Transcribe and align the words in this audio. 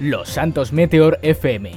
Los 0.00 0.30
Santos 0.30 0.72
Meteor 0.72 1.18
FM. 1.20 1.72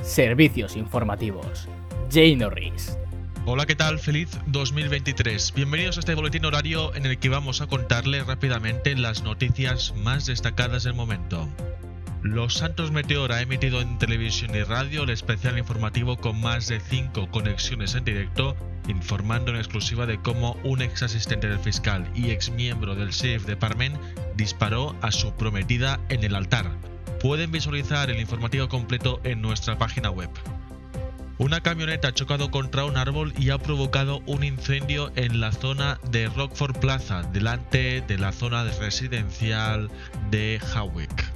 Servicios 0.00 0.76
informativos. 0.76 1.68
Jay 2.10 2.34
Norris. 2.34 2.96
Hola, 3.44 3.66
¿qué 3.66 3.74
tal? 3.74 3.98
Feliz 3.98 4.30
2023. 4.46 5.52
Bienvenidos 5.54 5.98
a 5.98 6.00
este 6.00 6.14
boletín 6.14 6.46
horario 6.46 6.94
en 6.94 7.04
el 7.04 7.18
que 7.18 7.28
vamos 7.28 7.60
a 7.60 7.66
contarles 7.66 8.26
rápidamente 8.26 8.96
las 8.96 9.24
noticias 9.24 9.92
más 9.94 10.24
destacadas 10.24 10.84
del 10.84 10.94
momento. 10.94 11.50
Los 12.22 12.54
Santos 12.54 12.92
Meteor 12.92 13.30
ha 13.32 13.42
emitido 13.42 13.82
en 13.82 13.98
televisión 13.98 14.54
y 14.54 14.62
radio 14.62 15.02
el 15.02 15.10
especial 15.10 15.58
informativo 15.58 16.16
con 16.16 16.40
más 16.40 16.68
de 16.68 16.80
5 16.80 17.30
conexiones 17.30 17.94
en 17.94 18.06
directo, 18.06 18.56
informando 18.88 19.50
en 19.50 19.58
exclusiva 19.58 20.06
de 20.06 20.18
cómo 20.22 20.56
un 20.64 20.80
ex 20.80 21.02
asistente 21.02 21.46
del 21.46 21.58
fiscal 21.58 22.10
y 22.14 22.30
ex 22.30 22.48
miembro 22.48 22.94
del 22.94 23.10
Sheriff 23.10 23.44
Department 23.44 23.98
disparó 24.34 24.96
a 25.02 25.12
su 25.12 25.34
prometida 25.34 26.00
en 26.08 26.24
el 26.24 26.36
altar. 26.36 26.70
Pueden 27.20 27.50
visualizar 27.50 28.10
el 28.10 28.20
informativo 28.20 28.68
completo 28.68 29.20
en 29.24 29.40
nuestra 29.40 29.78
página 29.78 30.10
web. 30.10 30.30
Una 31.38 31.60
camioneta 31.60 32.08
ha 32.08 32.14
chocado 32.14 32.50
contra 32.50 32.84
un 32.84 32.96
árbol 32.96 33.34
y 33.38 33.50
ha 33.50 33.58
provocado 33.58 34.22
un 34.26 34.42
incendio 34.42 35.12
en 35.16 35.40
la 35.40 35.52
zona 35.52 35.98
de 36.10 36.28
Rockford 36.28 36.78
Plaza, 36.78 37.22
delante 37.24 38.00
de 38.00 38.18
la 38.18 38.32
zona 38.32 38.64
residencial 38.64 39.90
de 40.30 40.60
Hawick. 40.74 41.32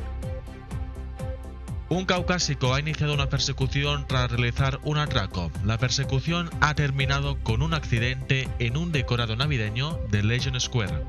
Un 1.90 2.06
caucásico 2.06 2.72
ha 2.72 2.80
iniciado 2.80 3.12
una 3.14 3.28
persecución 3.28 4.06
tras 4.06 4.30
realizar 4.30 4.78
un 4.84 4.96
atraco. 4.96 5.50
La 5.64 5.76
persecución 5.76 6.48
ha 6.60 6.74
terminado 6.74 7.36
con 7.42 7.62
un 7.62 7.74
accidente 7.74 8.48
en 8.58 8.76
un 8.76 8.92
decorado 8.92 9.34
navideño 9.34 9.98
de 10.10 10.22
Legion 10.22 10.58
Square. 10.60 11.04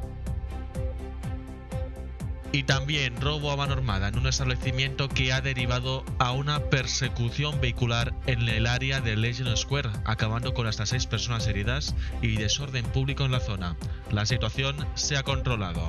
Y 2.53 2.63
también 2.63 3.19
robo 3.21 3.51
a 3.51 3.55
mano 3.55 3.73
armada 3.73 4.09
en 4.09 4.17
un 4.17 4.27
establecimiento 4.27 5.07
que 5.07 5.31
ha 5.31 5.39
derivado 5.39 6.03
a 6.19 6.33
una 6.33 6.59
persecución 6.65 7.61
vehicular 7.61 8.13
en 8.27 8.47
el 8.49 8.67
área 8.67 8.99
de 8.99 9.15
Legion 9.15 9.55
Square, 9.55 9.89
acabando 10.03 10.53
con 10.53 10.67
hasta 10.67 10.85
seis 10.85 11.05
personas 11.05 11.47
heridas 11.47 11.95
y 12.21 12.35
desorden 12.35 12.85
público 12.85 13.23
en 13.23 13.31
la 13.31 13.39
zona. 13.39 13.77
La 14.11 14.25
situación 14.25 14.75
se 14.95 15.15
ha 15.15 15.23
controlado. 15.23 15.87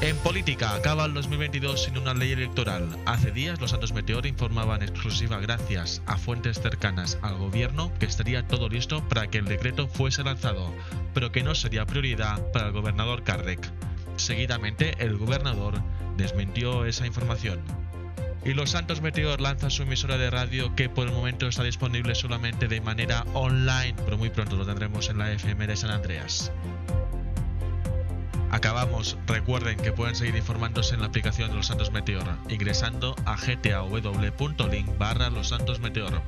En 0.00 0.16
política, 0.18 0.76
acaba 0.76 1.06
el 1.06 1.14
2022 1.14 1.82
sin 1.82 1.98
una 1.98 2.14
ley 2.14 2.30
electoral. 2.30 2.96
Hace 3.04 3.32
días 3.32 3.60
los 3.60 3.72
Santos 3.72 3.92
Meteor 3.92 4.26
informaban 4.26 4.80
exclusiva 4.80 5.40
gracias 5.40 6.02
a 6.06 6.16
fuentes 6.16 6.60
cercanas 6.60 7.18
al 7.22 7.36
gobierno 7.36 7.92
que 7.98 8.06
estaría 8.06 8.46
todo 8.46 8.68
listo 8.68 9.02
para 9.08 9.26
que 9.26 9.38
el 9.38 9.46
decreto 9.46 9.88
fuese 9.88 10.22
lanzado, 10.22 10.72
pero 11.14 11.32
que 11.32 11.42
no 11.42 11.56
sería 11.56 11.84
prioridad 11.84 12.40
para 12.52 12.68
el 12.68 12.72
gobernador 12.72 13.24
Kardec. 13.24 13.68
Seguidamente, 14.18 14.94
el 14.98 15.16
gobernador 15.16 15.80
desmintió 16.16 16.84
esa 16.84 17.06
información. 17.06 17.60
Y 18.44 18.54
los 18.54 18.70
Santos 18.70 19.00
Meteor 19.00 19.40
lanza 19.40 19.70
su 19.70 19.82
emisora 19.82 20.18
de 20.18 20.30
radio 20.30 20.74
que 20.74 20.88
por 20.88 21.06
el 21.06 21.14
momento 21.14 21.46
está 21.46 21.62
disponible 21.62 22.14
solamente 22.14 22.68
de 22.68 22.80
manera 22.80 23.24
online, 23.34 23.94
pero 24.04 24.18
muy 24.18 24.30
pronto 24.30 24.56
lo 24.56 24.66
tendremos 24.66 25.08
en 25.08 25.18
la 25.18 25.32
FM 25.32 25.66
de 25.66 25.76
San 25.76 25.90
Andreas. 25.90 26.52
Acabamos, 28.50 29.18
recuerden 29.26 29.76
que 29.76 29.92
pueden 29.92 30.16
seguir 30.16 30.34
informándose 30.36 30.94
en 30.94 31.02
la 31.02 31.08
aplicación 31.08 31.50
de 31.50 31.56
Los 31.56 31.66
Santos 31.66 31.92
Meteor, 31.92 32.24
ingresando 32.48 33.14
a 33.26 33.36
gtaw.link 33.36 34.98
barra 34.98 35.28
Los 35.28 35.48
Santos 35.48 35.80
Meteor. 35.80 36.22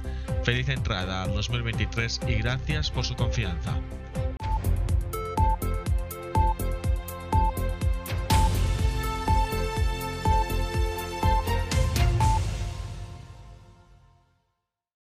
Feliz 0.45 0.69
entrada 0.69 1.23
al 1.23 1.33
2023 1.33 2.21
y 2.29 2.35
gracias 2.35 2.91
por 2.91 3.05
su 3.07 3.17
confianza. 3.17 3.75